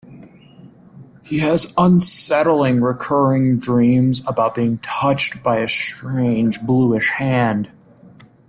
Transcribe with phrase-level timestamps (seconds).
[1.23, 7.71] He has unsettling recurring dreams about being touched by a strange, bluish hand.